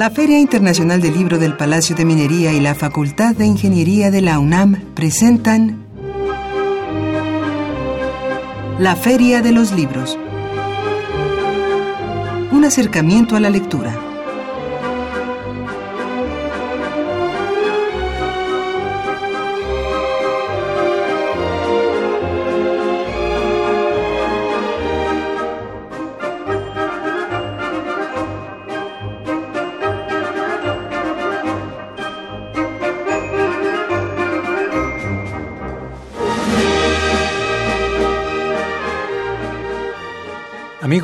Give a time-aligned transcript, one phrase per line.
[0.00, 4.22] La Feria Internacional del Libro del Palacio de Minería y la Facultad de Ingeniería de
[4.22, 5.84] la UNAM presentan
[8.78, 10.18] La Feria de los Libros.
[12.50, 14.09] Un acercamiento a la lectura.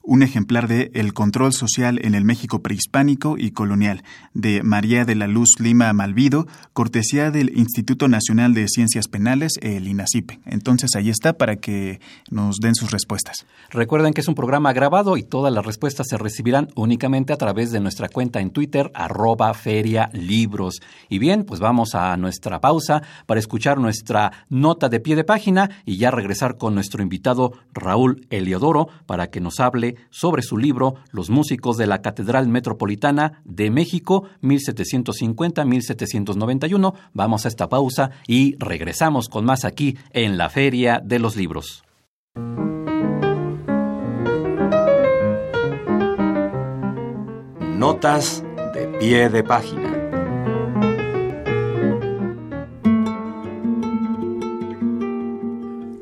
[0.03, 5.17] un ejemplar de El control social en el México prehispánico y colonial, de María de
[5.17, 10.41] la Luz Lima Malvido, cortesía del Instituto Nacional de Ciencias Penales, el INACIPE.
[10.47, 12.01] Entonces ahí está para que
[12.31, 13.34] nos den sus respuestas.
[13.71, 17.73] Recuerden que es un programa grabado y todas las respuestas se recibirán únicamente a través
[17.73, 20.81] de nuestra cuenta en Twitter, arroba feria libros.
[21.09, 25.71] Y bien, pues vamos a nuestra pausa para escuchar nuestra nota de pie de página
[25.85, 30.97] y ya regresar con nuestro invitado Raúl Eliodoro para que nos hable sobre su libro
[31.11, 36.95] Los músicos de la Catedral Metropolitana de México 1750-1791.
[37.13, 41.85] Vamos a esta pausa y regresamos con más aquí en la Feria de los Libros.
[47.85, 48.43] Notas
[48.73, 49.93] de pie de página.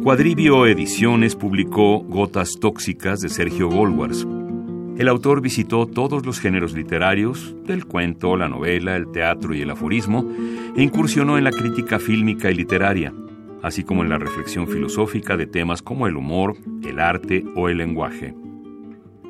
[0.00, 4.24] Cuadribio Ediciones publicó Gotas Tóxicas de Sergio Goldwars.
[4.96, 9.70] El autor visitó todos los géneros literarios, del cuento, la novela, el teatro y el
[9.70, 10.24] aforismo,
[10.76, 13.12] e incursionó en la crítica fílmica y literaria,
[13.60, 16.54] así como en la reflexión filosófica de temas como el humor,
[16.84, 18.36] el arte o el lenguaje.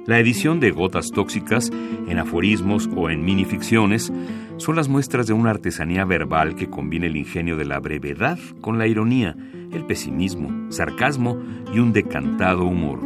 [0.04, 4.12] La edición de Gotas Tóxicas, en aforismos o en minificciones,
[4.56, 8.78] son las muestras de una artesanía verbal que combina el ingenio de la brevedad con
[8.78, 9.37] la ironía,
[9.72, 11.38] el pesimismo, sarcasmo
[11.72, 12.99] y un decantado humor.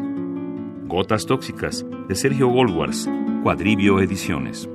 [0.86, 3.10] Gotas Tóxicas, de Sergio Goldwars,
[3.42, 4.66] Cuadribio Ediciones.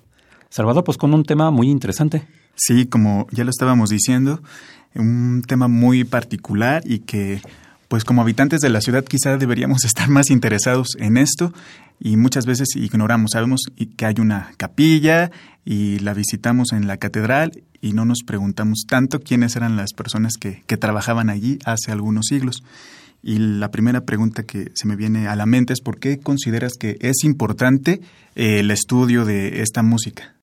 [0.48, 2.28] Salvador, pues con un tema muy interesante.
[2.54, 4.40] Sí, como ya lo estábamos diciendo,
[4.94, 7.40] un tema muy particular y que
[7.88, 11.52] pues como habitantes de la ciudad quizá deberíamos estar más interesados en esto
[11.98, 13.62] y muchas veces ignoramos, sabemos
[13.96, 15.30] que hay una capilla
[15.64, 20.34] y la visitamos en la catedral y no nos preguntamos tanto quiénes eran las personas
[20.38, 22.62] que, que trabajaban allí hace algunos siglos.
[23.22, 26.74] Y la primera pregunta que se me viene a la mente es ¿por qué consideras
[26.78, 28.00] que es importante
[28.34, 30.35] eh, el estudio de esta música?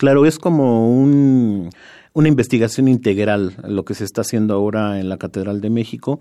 [0.00, 1.68] Claro, es como un,
[2.14, 6.20] una investigación integral lo que se está haciendo ahora en la Catedral de México,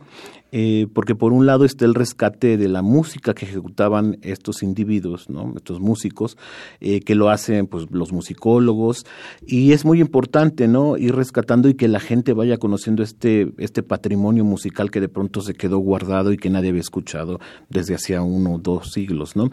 [0.52, 5.30] eh, porque por un lado está el rescate de la música que ejecutaban estos individuos,
[5.30, 5.54] ¿no?
[5.56, 6.38] estos músicos,
[6.82, 9.06] eh, que lo hacen pues, los musicólogos,
[9.48, 10.98] y es muy importante ¿no?
[10.98, 15.40] ir rescatando y que la gente vaya conociendo este, este patrimonio musical que de pronto
[15.40, 17.40] se quedó guardado y que nadie había escuchado
[17.70, 19.38] desde hacía uno o dos siglos.
[19.38, 19.50] ¿no?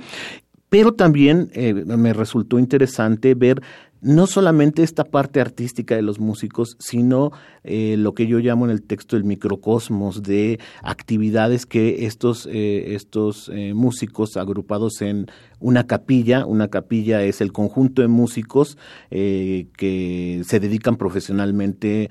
[0.69, 3.62] Pero también eh, me resultó interesante ver
[4.06, 7.32] no solamente esta parte artística de los músicos, sino
[7.64, 12.94] eh, lo que yo llamo en el texto el microcosmos de actividades que estos, eh,
[12.94, 15.26] estos eh, músicos agrupados en
[15.58, 18.76] una capilla, una capilla es el conjunto de músicos
[19.11, 22.11] que se dedican profesionalmente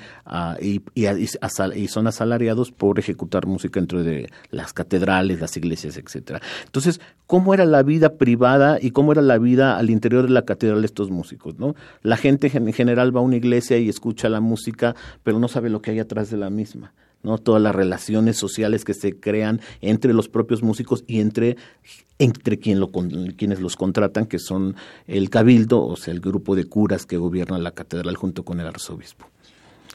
[0.62, 6.42] y, y, son asalariados por ejecutar música dentro de las catedrales, las iglesias, etcétera.
[6.66, 10.44] Entonces, ¿cómo era la vida privada y cómo era la vida al interior de la
[10.44, 11.58] catedral de estos músicos?
[11.60, 11.76] ¿no?
[12.02, 15.70] La gente en general va a una iglesia y escucha la música, pero no sabe
[15.70, 16.94] lo que hay atrás de la misma.
[17.26, 17.40] ¿No?
[17.40, 21.58] Todas las relaciones sociales que se crean entre los propios músicos y entre,
[22.20, 22.92] entre lo,
[23.36, 24.76] quienes los contratan, que son
[25.08, 28.68] el cabildo, o sea, el grupo de curas que gobierna la catedral junto con el
[28.68, 29.26] arzobispo.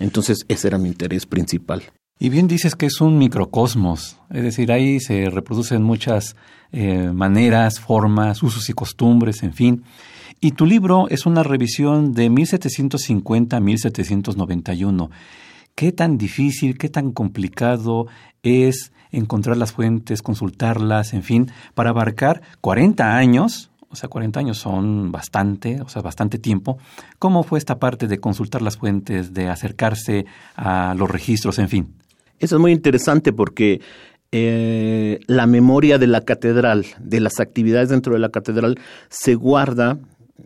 [0.00, 1.82] Entonces, ese era mi interés principal.
[2.18, 6.36] Y bien dices que es un microcosmos, es decir, ahí se reproducen muchas
[6.72, 9.84] eh, maneras, formas, usos y costumbres, en fin.
[10.40, 15.10] Y tu libro es una revisión de 1750 a 1791.
[15.80, 18.06] ¿Qué tan difícil, qué tan complicado
[18.42, 23.70] es encontrar las fuentes, consultarlas, en fin, para abarcar 40 años?
[23.88, 26.76] O sea, 40 años son bastante, o sea, bastante tiempo.
[27.18, 31.94] ¿Cómo fue esta parte de consultar las fuentes, de acercarse a los registros, en fin?
[32.38, 33.80] Eso es muy interesante porque
[34.32, 38.78] eh, la memoria de la catedral, de las actividades dentro de la catedral,
[39.08, 39.98] se guarda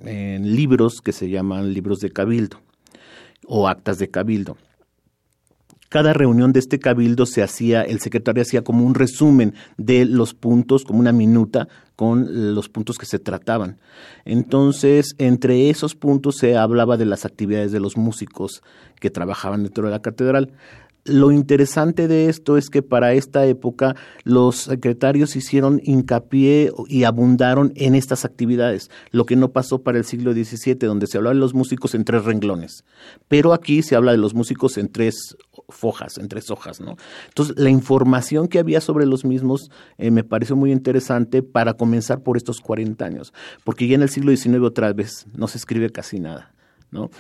[0.05, 2.61] en libros que se llaman libros de cabildo
[3.49, 4.57] o actas de cabildo.
[5.95, 10.35] Cada reunión de este cabildo se hacía, el secretario hacía como un resumen de los
[10.35, 13.79] puntos, como una minuta con los puntos que se trataban.
[14.25, 18.65] Entonces, entre esos puntos se hablaba de las actividades de los músicos
[18.99, 20.51] que trabajaban dentro de la catedral.
[21.07, 27.75] Lo interesante de esto es que para esta época los secretarios hicieron hincapié y abundaron
[27.77, 31.41] en estas actividades, lo que no pasó para el siglo XVII, donde se hablaba de
[31.41, 32.85] los músicos en tres renglones.
[33.29, 35.37] Pero aquí se habla de los músicos en tres
[35.69, 36.97] fojas, en tres hojas, ¿no?
[37.29, 42.23] Entonces, la información que había sobre los mismos eh, me pareció muy interesante para comenzar
[42.23, 45.91] por estos 40 años, porque ya en el siglo XIX otra vez no se escribe
[45.91, 46.55] casi nada.
[46.91, 47.11] ¿no?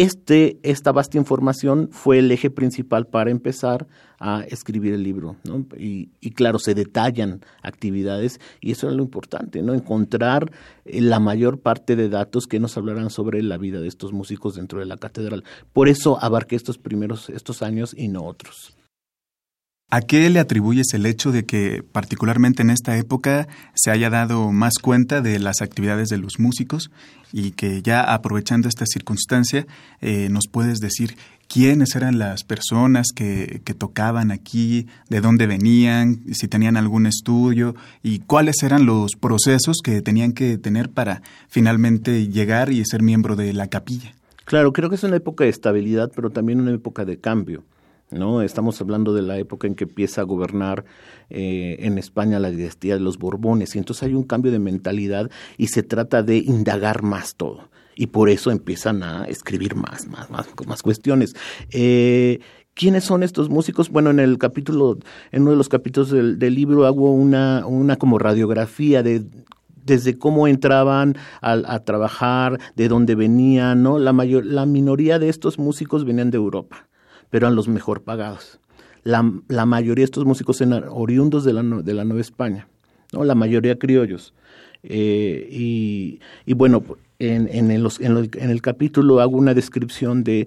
[0.00, 3.88] Este, esta vasta información fue el eje principal para empezar
[4.20, 5.66] a escribir el libro, ¿no?
[5.76, 9.74] Y, y, claro, se detallan actividades y eso es lo importante, ¿no?
[9.74, 10.52] Encontrar
[10.84, 14.54] eh, la mayor parte de datos que nos hablarán sobre la vida de estos músicos
[14.54, 15.42] dentro de la catedral.
[15.72, 18.76] Por eso abarqué estos primeros, estos años y no otros.
[19.90, 24.52] ¿A qué le atribuyes el hecho de que, particularmente en esta época, se haya dado
[24.52, 26.90] más cuenta de las actividades de los músicos
[27.32, 29.66] y que ya aprovechando esta circunstancia,
[30.02, 31.16] eh, nos puedes decir
[31.48, 37.74] quiénes eran las personas que, que tocaban aquí, de dónde venían, si tenían algún estudio
[38.02, 43.36] y cuáles eran los procesos que tenían que tener para finalmente llegar y ser miembro
[43.36, 44.12] de la capilla?
[44.44, 47.64] Claro, creo que es una época de estabilidad, pero también una época de cambio
[48.10, 48.42] ¿no?
[48.42, 50.84] Estamos hablando de la época en que empieza a gobernar
[51.30, 55.30] eh, en España la dinastía de los Borbones, y entonces hay un cambio de mentalidad
[55.56, 57.70] y se trata de indagar más todo.
[57.94, 61.34] Y por eso empiezan a escribir más, más, más, más cuestiones.
[61.70, 62.38] Eh,
[62.74, 63.90] ¿Quiénes son estos músicos?
[63.90, 64.98] Bueno, en el capítulo,
[65.32, 69.24] en uno de los capítulos del, del libro hago una, una como radiografía de
[69.84, 73.98] desde cómo entraban a, a, trabajar, de dónde venían, ¿no?
[73.98, 76.87] La, mayor, la minoría de estos músicos venían de Europa
[77.30, 78.60] pero eran los mejor pagados.
[79.04, 82.68] La, mayoría de estos músicos eran oriundos de la, de la Nueva España,
[83.12, 83.24] ¿no?
[83.24, 84.34] la mayoría criollos.
[84.82, 86.20] Eh, y,
[86.54, 86.84] bueno,
[87.18, 90.46] en, en, los, en, los, en el capítulo hago una descripción de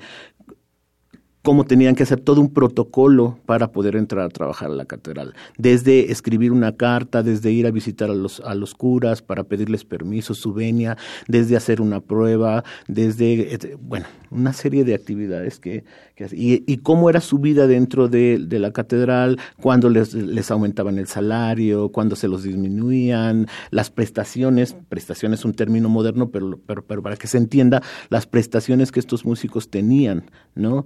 [1.42, 5.34] cómo tenían que hacer todo un protocolo para poder entrar a trabajar a la catedral.
[5.58, 9.84] Desde escribir una carta, desde ir a visitar a los, a los curas para pedirles
[9.84, 10.98] permiso, su venia,
[11.28, 15.84] desde hacer una prueba, desde, bueno, una serie de actividades que
[16.32, 21.90] y, cómo era su vida dentro de, la catedral, cuando les, les, aumentaban el salario,
[21.90, 27.18] cuando se los disminuían, las prestaciones, prestaciones es un término moderno, pero, pero, pero para
[27.18, 30.86] que se entienda, las prestaciones que estos músicos tenían, ¿no?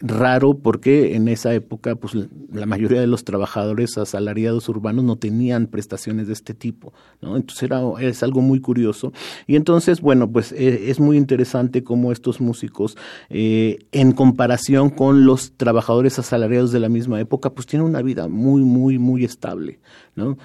[0.00, 2.14] raro porque en esa época pues
[2.52, 7.36] la mayoría de los trabajadores asalariados urbanos no tenían prestaciones de este tipo, ¿no?
[7.36, 9.12] Entonces era es algo muy curioso
[9.46, 12.96] y entonces bueno pues eh, es muy interesante cómo estos músicos
[13.30, 18.28] eh, en comparación con los trabajadores asalariados de la misma época pues tienen una vida
[18.28, 19.80] muy muy muy estable,
[20.14, 20.36] ¿no?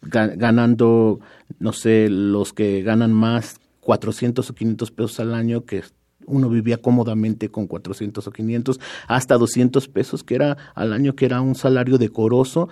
[0.00, 1.20] ganando
[1.58, 5.82] no sé los que ganan más 400 o 500 pesos al año que
[6.26, 11.24] uno vivía cómodamente con 400 o 500, hasta 200 pesos, que era al año, que
[11.24, 12.68] era un salario decoroso,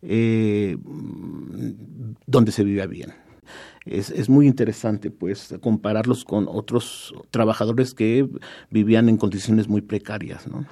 [0.00, 0.78] eh,
[2.26, 3.12] donde se vivía bien.
[3.84, 8.28] Es, es, muy interesante, pues, compararlos con otros trabajadores que
[8.70, 10.66] vivían en condiciones muy precarias, ¿no?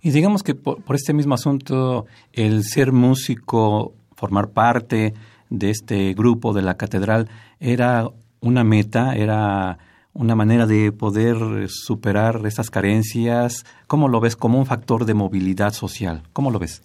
[0.00, 5.14] Y digamos que por, por este mismo asunto, el ser músico, formar parte
[5.50, 8.08] de este grupo de la catedral, era
[8.40, 9.78] una meta, era
[10.18, 13.64] una manera de poder superar esas carencias?
[13.86, 16.22] ¿Cómo lo ves como un factor de movilidad social?
[16.32, 16.82] ¿Cómo lo ves?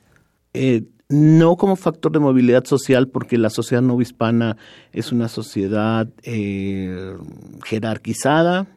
[0.54, 0.84] Eh,
[1.14, 4.58] no como factor de movilidad social, porque la sociedad no hispana
[4.92, 7.16] es una sociedad eh,
[7.64, 8.68] jerarquizada,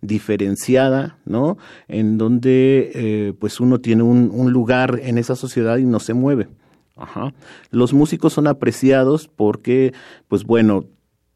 [0.00, 1.58] diferenciada, ¿no?
[1.88, 6.48] En donde eh, pues uno tiene un, lugar en esa sociedad y no se mueve.
[7.70, 9.92] Los músicos son apreciados porque,
[10.28, 10.84] pues bueno,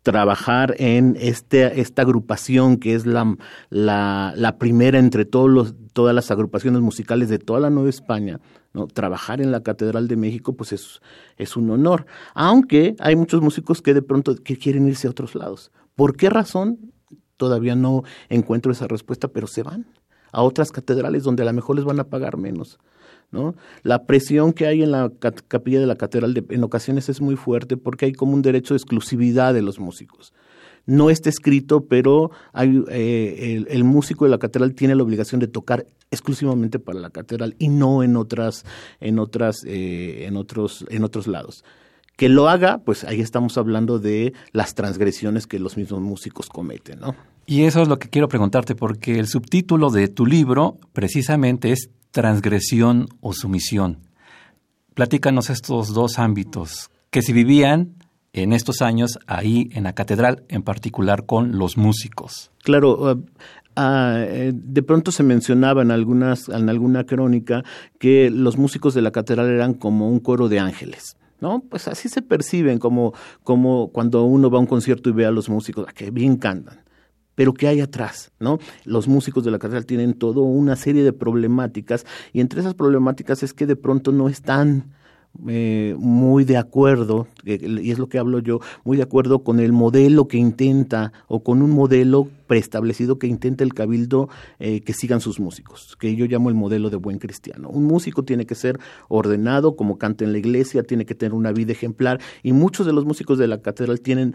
[0.03, 3.37] trabajar en este, esta agrupación que es la,
[3.71, 8.41] la, la primera entre todos los, todas las agrupaciones musicales de toda la Nueva España,
[8.75, 8.87] ¿no?
[8.87, 11.01] trabajar en la Catedral de México pues es,
[11.39, 12.05] es un honor,
[12.35, 15.73] aunque hay muchos músicos que de pronto que quieren irse a otros lados.
[15.95, 16.93] ¿Por qué razón?
[17.37, 19.87] Todavía no encuentro esa respuesta, pero se van
[20.35, 22.79] a otras catedrales donde a lo mejor les van a pagar menos.
[23.31, 23.55] ¿no?
[23.83, 25.13] La presión que hay en la
[25.49, 28.79] capilla de la catedral en ocasiones es muy fuerte porque hay como un derecho de
[28.79, 30.33] exclusividad de los músicos.
[30.87, 35.87] No está escrito, pero eh, el, músico de la catedral tiene la obligación de tocar
[36.11, 38.65] exclusivamente para la catedral y no en otras,
[39.01, 41.65] en otras, eh, en otros, en otros lados.
[42.17, 47.01] Que lo haga, pues ahí estamos hablando de las transgresiones que los mismos músicos cometen,
[47.01, 47.17] ¿no?
[47.47, 51.91] Y eso es lo que quiero preguntarte, porque el subtítulo de tu libro precisamente es
[52.11, 53.99] transgresión o sumisión.
[54.95, 57.97] Platícanos estos dos ámbitos que se vivían
[58.35, 62.51] en estos años ahí en la catedral, en particular con los músicos.
[62.63, 67.65] Claro, uh, uh, de pronto se mencionaba en, algunas, en alguna crónica
[67.99, 71.17] que los músicos de la catedral eran como un coro de ángeles.
[71.41, 71.63] ¿no?
[71.69, 73.15] Pues así se perciben, como,
[73.45, 76.85] como cuando uno va a un concierto y ve a los músicos, que bien cantan
[77.35, 78.31] pero ¿qué hay atrás?
[78.39, 78.59] ¿no?
[78.85, 83.43] Los músicos de la catedral tienen toda una serie de problemáticas y entre esas problemáticas
[83.43, 84.94] es que de pronto no están
[85.49, 89.73] eh, muy de acuerdo, y es lo que hablo yo, muy de acuerdo con el
[89.73, 95.21] modelo que intenta o con un modelo preestablecido que intenta el cabildo eh, que sigan
[95.21, 97.69] sus músicos, que yo llamo el modelo de buen cristiano.
[97.69, 101.53] Un músico tiene que ser ordenado, como canta en la iglesia, tiene que tener una
[101.53, 104.35] vida ejemplar y muchos de los músicos de la catedral tienen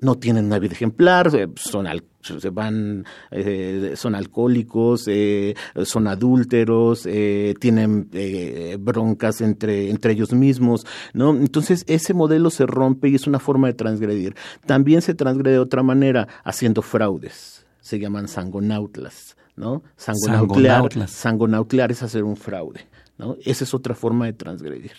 [0.00, 7.06] no tienen una vida ejemplar, son al, se van, eh, son alcohólicos, eh, son adúlteros,
[7.06, 11.30] eh, tienen eh, broncas entre, entre ellos mismos, ¿no?
[11.30, 14.34] Entonces ese modelo se rompe y es una forma de transgredir.
[14.66, 19.82] También se transgrede de otra manera, haciendo fraudes, se llaman sangonautlas, ¿no?
[19.96, 22.86] Sangonautlear, sangonautlear es hacer un fraude,
[23.16, 23.36] ¿no?
[23.44, 24.92] Esa es otra forma de transgredir.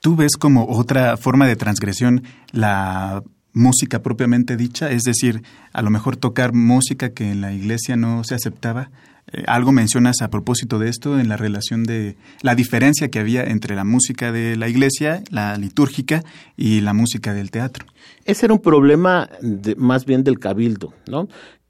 [0.00, 3.24] ¿Tú ves como otra forma de transgresión la
[3.56, 8.22] música propiamente dicha, es decir, a lo mejor tocar música que en la iglesia no
[8.22, 8.90] se aceptaba.
[9.32, 13.44] Eh, algo mencionas a propósito de esto en la relación de la diferencia que había
[13.44, 16.22] entre la música de la iglesia, la litúrgica,
[16.54, 17.86] y la música del teatro.
[18.26, 19.30] Ese era un problema
[19.78, 21.26] más bien del cabildo, ¿no?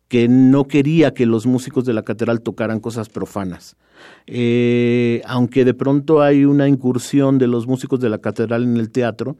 [0.08, 3.76] que no quería que los músicos de la catedral tocaran cosas profanas.
[4.26, 8.90] Eh, aunque de pronto hay una incursión de los músicos de la catedral en el
[8.90, 9.36] teatro,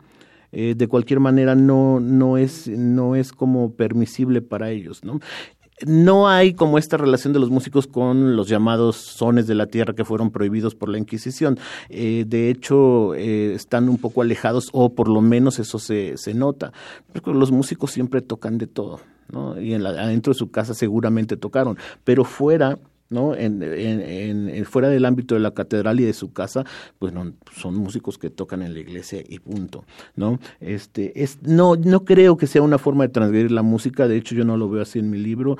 [0.52, 5.04] eh, de cualquier manera no, no, es, no es como permisible para ellos.
[5.04, 5.20] ¿no?
[5.84, 9.94] no hay como esta relación de los músicos con los llamados sones de la tierra
[9.94, 11.58] que fueron prohibidos por la Inquisición.
[11.90, 16.32] Eh, de hecho, eh, están un poco alejados, o por lo menos eso se, se
[16.32, 16.72] nota.
[17.12, 19.00] Porque los músicos siempre tocan de todo,
[19.30, 19.60] ¿no?
[19.60, 23.34] Y en adentro de su casa seguramente tocaron, pero fuera ¿no?
[23.34, 26.64] En, en, fuera del ámbito de la catedral y de su casa,
[26.98, 29.84] pues no, son músicos que tocan en la iglesia y punto,
[30.14, 30.38] ¿no?
[30.60, 34.34] Este, es, no, no creo que sea una forma de transgredir la música, de hecho
[34.34, 35.56] yo no lo veo así en mi libro,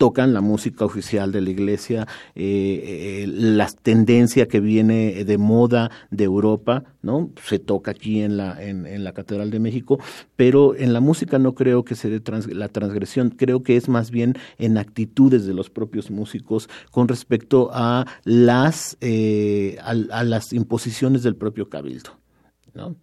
[0.00, 5.90] tocan la música oficial de la iglesia, eh, eh, la tendencia que viene de moda
[6.10, 7.30] de Europa, ¿no?
[7.44, 9.98] Se toca aquí en la, en, la Catedral de México,
[10.36, 12.22] pero en la música no creo que se dé
[12.54, 17.68] la transgresión, creo que es más bien en actitudes de los propios músicos con respecto
[17.70, 22.12] a las, eh, a las imposiciones del propio cabildo,
[22.72, 22.96] ¿no?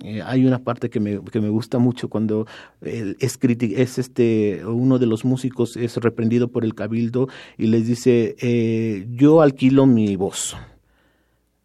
[0.00, 2.46] Eh, hay una parte que me, que me gusta mucho cuando
[2.82, 8.36] es, es este uno de los músicos es reprendido por el cabildo y les dice
[8.40, 10.54] eh, yo alquilo mi voz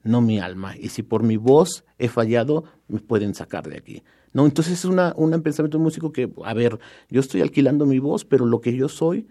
[0.04, 4.04] no mi alma y si por mi voz he fallado me pueden sacar de aquí.
[4.34, 8.00] No entonces es una un pensamiento de músico que a ver yo estoy alquilando mi
[8.00, 9.28] voz pero lo que yo soy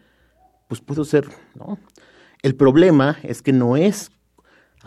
[0.69, 1.79] pues puedo ser no
[2.43, 4.11] el problema es que no es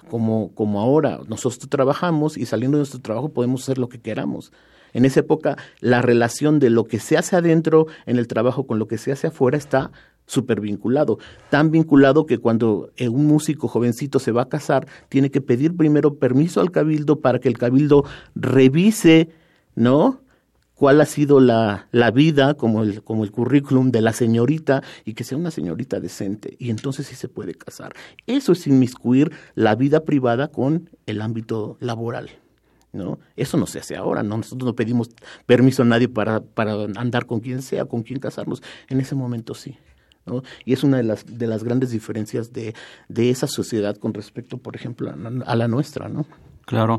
[0.10, 1.20] como, como ahora.
[1.28, 4.52] Nosotros trabajamos y saliendo de nuestro trabajo podemos hacer lo que queramos.
[4.94, 8.80] En esa época, la relación de lo que se hace adentro en el trabajo con
[8.80, 9.92] lo que se hace afuera está
[10.26, 11.18] súper vinculado.
[11.50, 16.16] Tan vinculado que cuando un músico jovencito se va a casar, tiene que pedir primero
[16.16, 18.06] permiso al cabildo para que el cabildo
[18.36, 19.30] revise,
[19.76, 20.23] ¿no?
[20.84, 25.14] Cuál ha sido la, la vida, como el, como el currículum de la señorita, y
[25.14, 27.94] que sea una señorita decente, y entonces sí se puede casar.
[28.28, 32.32] Eso es inmiscuir la vida privada con el ámbito laboral.
[32.92, 33.18] ¿no?
[33.38, 34.36] Eso no se hace ahora, ¿no?
[34.36, 35.10] Nosotros no pedimos
[35.46, 38.62] permiso a nadie para, para andar con quien sea, con quien casarnos.
[38.90, 39.78] En ese momento sí.
[40.26, 40.44] ¿no?
[40.66, 42.76] Y es una de las, de las grandes diferencias de,
[43.08, 46.26] de esa sociedad con respecto, por ejemplo, a, a la nuestra, ¿no?
[46.66, 46.98] Claro.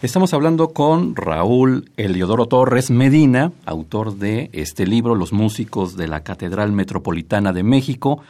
[0.00, 6.22] Estamos hablando con Raúl Eliodoro Torres Medina, autor de este libro, Los músicos de la
[6.22, 8.22] Catedral Metropolitana de México,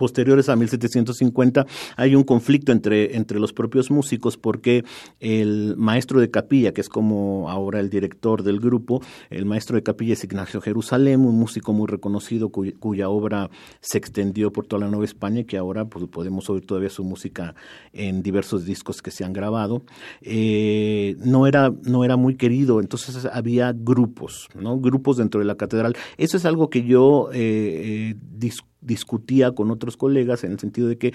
[0.00, 1.66] posteriores a 1750
[1.98, 4.82] hay un conflicto entre, entre los propios músicos porque
[5.20, 9.82] el maestro de capilla, que es como ahora el director del grupo, el maestro de
[9.82, 13.50] capilla es Ignacio Jerusalén, un músico muy reconocido cuya, obra
[13.82, 17.04] se extendió por toda la Nueva España y que ahora pues, podemos oír todavía su
[17.04, 17.54] música
[17.92, 19.82] en diversos discos que se han grabado.
[20.22, 24.78] Eh, no, era, no era muy querido, entonces había grupos, ¿no?
[24.78, 25.94] grupos dentro de la catedral.
[26.16, 28.14] Eso es algo que yo eh, eh
[28.80, 31.12] discutía con otros colegas en el sentido de que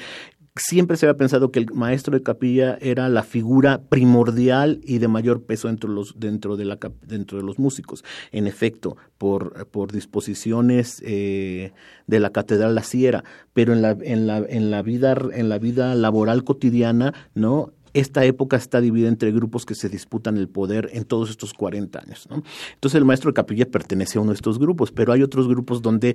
[0.58, 5.08] siempre se había pensado que el maestro de capilla era la figura primordial y de
[5.08, 8.04] mayor peso dentro de los, dentro de la, dentro de los músicos.
[8.32, 11.74] En efecto, por, por disposiciones eh,
[12.08, 13.24] de la catedral así era,
[13.54, 17.74] pero en la, en la, en la, vida, en la vida laboral cotidiana, ¿no?
[17.94, 22.00] esta época está dividida entre grupos que se disputan el poder en todos estos 40
[22.00, 22.28] años.
[22.30, 22.44] ¿no?
[22.74, 25.82] Entonces el maestro de capilla pertenece a uno de estos grupos, pero hay otros grupos
[25.82, 26.14] donde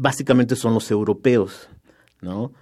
[0.00, 1.68] básicamente son los europeos,
[2.22, 2.52] ¿no?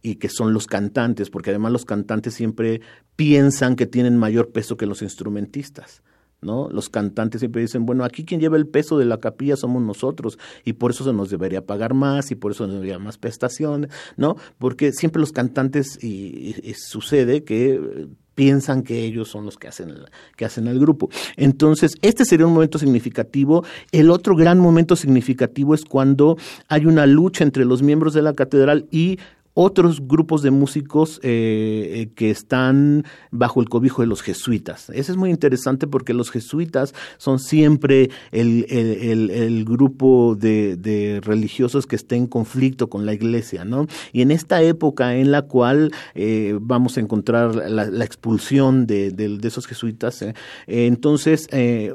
[0.00, 2.80] Y que son los cantantes, porque además los cantantes siempre
[3.16, 6.02] piensan que tienen mayor peso que los instrumentistas.
[6.40, 6.68] ¿no?
[6.68, 10.38] Los cantantes siempre dicen, bueno, aquí quien lleva el peso de la capilla somos nosotros
[10.62, 13.90] y por eso se nos debería pagar más y por eso nos debería más prestaciones,
[14.18, 14.36] ¿no?
[14.58, 20.06] Porque siempre los cantantes y, sucede que piensan que ellos son los que hacen, el,
[20.36, 21.08] que hacen el grupo.
[21.36, 23.64] Entonces, este sería un momento significativo.
[23.92, 26.36] El otro gran momento significativo es cuando
[26.68, 29.18] hay una lucha entre los miembros de la catedral y
[29.54, 34.90] otros grupos de músicos eh, eh, que están bajo el cobijo de los jesuitas.
[34.90, 41.96] Eso es muy interesante porque los jesuitas son siempre el, el, grupo de, religiosos que
[41.96, 43.86] está en conflicto con la iglesia, ¿no?
[44.12, 49.38] Y en esta época en la cual eh, vamos a encontrar la, expulsión de, de,
[49.46, 50.24] esos jesuitas,
[50.66, 51.48] entonces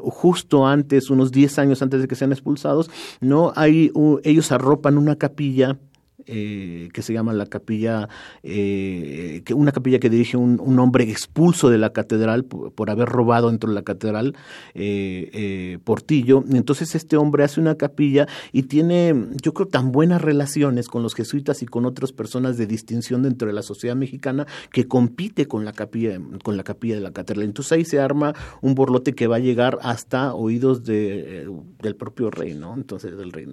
[0.04, 3.92] justo antes, unos 10 años antes de que sean expulsados, no hay
[4.24, 5.78] ellos arropan una capilla
[6.26, 8.10] eh, que se llama la capilla,
[8.44, 13.50] eh, que una capilla que dirige un, hombre expulso de la catedral por, haber robado
[13.50, 14.36] dentro de la catedral,
[14.74, 16.44] eh, Portillo.
[16.52, 21.16] Entonces este hombre hace una capilla y tiene, yo creo, tan buenas relaciones con los
[21.16, 25.66] jesuitas y con otras personas de distinción dentro de la sociedad mexicana que compite con
[25.66, 27.46] la capilla, con la capilla de la catedral.
[27.46, 31.48] Entonces ahí se arma un borlote que va a llegar hasta oídos de,
[31.82, 32.74] del propio rey, ¿no?
[32.76, 33.48] Entonces del rey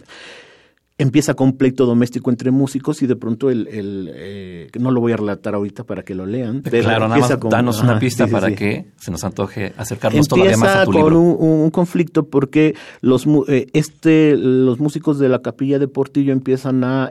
[0.98, 5.12] empieza con pleito doméstico entre músicos y de pronto el, el eh, no lo voy
[5.12, 6.62] a relatar ahorita para que lo lean.
[6.62, 10.76] Pero claro, nada más danos una pista para que se nos antoje acercarnos todavía más
[10.76, 15.78] a tu con Un, un, conflicto porque los eh, este los músicos de la capilla
[15.78, 17.11] de Portillo empiezan a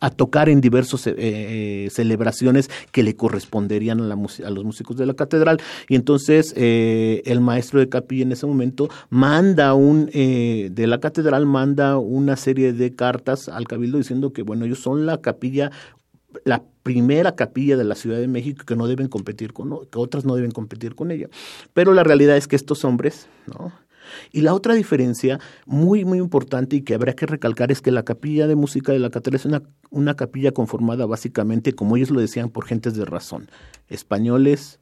[0.00, 5.06] a tocar en diversas eh, celebraciones que le corresponderían a, la, a los músicos de
[5.06, 11.00] la catedral y entonces el maestro de capilla en ese momento manda un de la
[11.00, 15.70] catedral manda una serie de cartas al cabildo diciendo que, bueno, ellos son la capilla,
[16.44, 20.26] la primera capilla de la Ciudad de México que no deben competir con, que otras
[20.26, 21.28] no deben competir con ella.
[21.72, 23.72] Pero la realidad es que estos hombres, ¿no?
[24.32, 28.02] Y la otra diferencia muy, muy importante y que habría que recalcar es que la
[28.02, 32.20] capilla de música de la catedral es una, una capilla conformada básicamente, como ellos lo
[32.20, 33.48] decían, por gentes de razón,
[33.88, 34.78] españoles,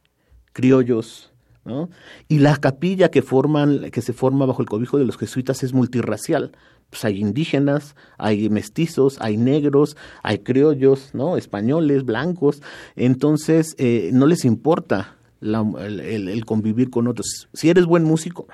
[0.55, 1.31] criollos,
[1.69, 1.91] ¿no?
[2.27, 5.73] Y la capilla que forman, que se forma bajo el cobijo de los jesuitas es
[5.73, 6.53] multirracial
[6.91, 11.37] pues hay indígenas, hay mestizos, hay negros, hay criollos, ¿no?
[11.37, 12.63] Españoles, blancos.
[12.97, 17.49] Entonces, eh, no les importa el, convivir con otros.
[17.53, 18.47] Si eres buen músico,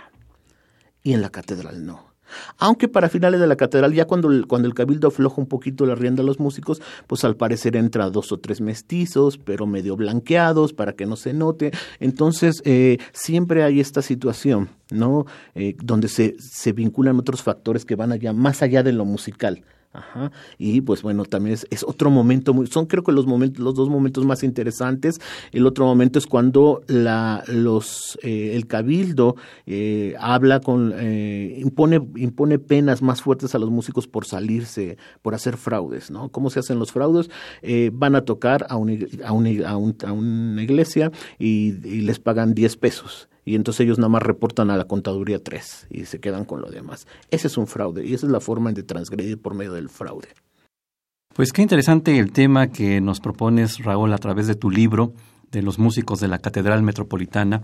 [1.03, 2.14] y en la catedral no.
[2.59, 5.87] Aunque para finales de la catedral, ya cuando el, cuando el cabildo afloja un poquito
[5.87, 9.97] la rienda a los músicos, pues al parecer entra dos o tres mestizos, pero medio
[9.97, 11.73] blanqueados para que no se note.
[12.01, 15.27] Entonces, eh, siempre hay esta situación, ¿no?
[15.55, 19.63] Eh, donde se, se vinculan otros factores que van allá, más allá de lo musical.
[19.95, 20.33] Ajá.
[20.59, 23.89] Y pues bueno, también es, otro momento, muy, son creo que los momentos, los dos
[23.89, 25.21] momentos más interesantes.
[25.53, 32.05] El otro momento es cuando la, los, eh, el cabildo eh, habla con, eh, impone,
[32.17, 36.29] impone penas más fuertes a los músicos por salirse, por hacer fraudes, ¿no?
[36.29, 37.31] ¿Cómo se hacen los fraudes?
[37.93, 43.29] van a tocar a, una, a, a, una iglesia y, y les pagan 10 pesos
[43.45, 46.71] y entonces ellos nada más reportan a la contaduría 3 y se quedan con lo
[46.71, 47.07] demás.
[47.31, 50.29] Ese es un fraude y esa es la forma de transgredir por medio del fraude.
[51.35, 55.13] Pues qué interesante el tema que nos propones, Raúl, a través de tu libro
[55.51, 57.63] de los músicos de la Catedral Metropolitana.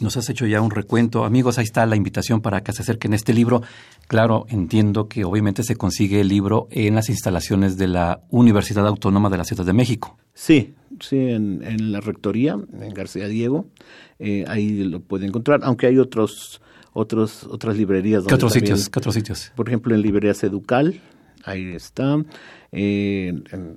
[0.00, 1.24] Nos has hecho ya un recuento.
[1.24, 3.62] Amigos, ahí está la invitación para que se acerquen a este libro.
[4.06, 9.28] Claro, entiendo que obviamente se consigue el libro en las instalaciones de la Universidad Autónoma
[9.28, 10.16] de la Ciudad de México.
[10.34, 13.66] Sí, sí, en, la rectoría, en García Diego,
[14.18, 16.60] eh, ahí lo puede encontrar, aunque hay otros,
[16.92, 18.24] otros, otras librerías.
[18.24, 18.88] ¿Qué otros sitios?
[18.88, 19.52] ¿Qué otros sitios?
[19.54, 21.00] Por ejemplo, en librerías Educal,
[21.44, 22.18] ahí está.
[22.72, 23.32] Eh,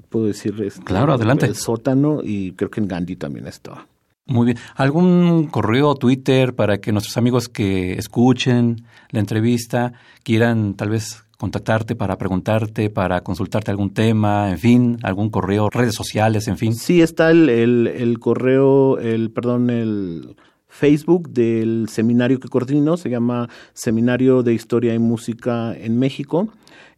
[0.10, 1.46] puedo decir, este, claro, adelante.
[1.46, 3.88] El sótano y creo que en Gandhi también está.
[4.26, 4.58] Muy bien.
[4.76, 11.24] ¿Algún correo o Twitter para que nuestros amigos que escuchen la entrevista quieran tal vez
[11.42, 16.76] contactarte para preguntarte, para consultarte algún tema, en fin, algún correo, redes sociales, en fin.
[16.76, 20.36] Sí, está el, el, correo, el, perdón, el
[20.68, 26.50] Facebook del seminario que coordino, se llama Seminario de Historia y Música en México.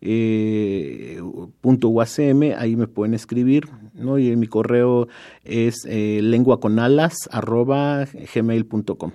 [0.02, 1.22] Eh,
[1.64, 4.20] UACM, ahí me pueden escribir, ¿no?
[4.20, 5.08] Y mi correo
[5.46, 9.12] es eh, lenguaconalas arroba gmail.com.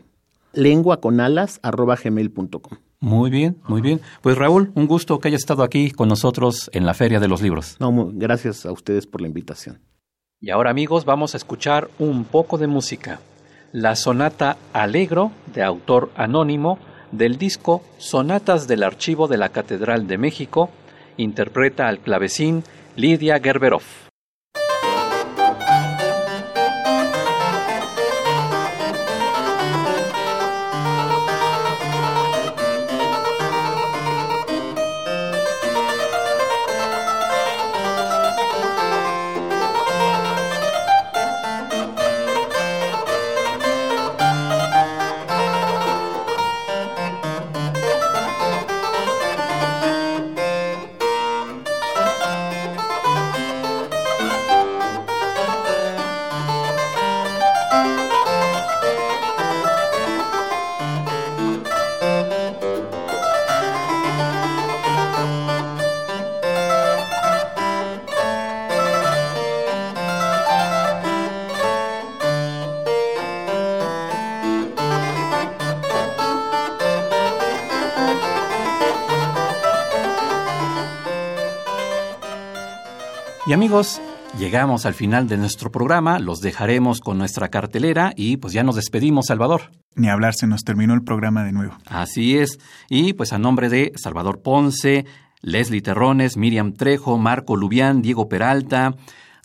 [0.55, 2.88] Lenguaconalas arroba gmail.com.
[3.01, 4.01] Muy bien, muy bien.
[4.23, 7.43] Pues Raúl, un gusto que hayas estado aquí con nosotros en la Feria de los
[7.43, 7.77] Libros.
[7.79, 9.81] No, gracias a ustedes por la invitación.
[10.41, 13.21] Y ahora amigos, vamos a escuchar un poco de música.
[13.73, 16.79] La sonata Alegro, de autor anónimo,
[17.13, 20.71] del disco Sonatas del Archivo de la Catedral de México,
[21.17, 22.65] interpreta al clavecín
[22.97, 24.08] Lidia Gerberov.
[83.49, 83.99] Y amigos,
[84.39, 88.77] llegamos al final de nuestro programa, los dejaremos con nuestra cartelera y pues ya nos
[88.77, 89.71] despedimos, Salvador.
[89.95, 91.73] Ni hablar, se nos terminó el programa de nuevo.
[91.87, 92.59] Así es.
[92.91, 95.07] Y pues a nombre de Salvador Ponce,
[95.41, 98.97] Leslie Terrones, Miriam Trejo, Marco Lubián, Diego Peralta,